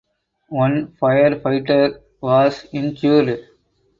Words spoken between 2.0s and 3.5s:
was injured.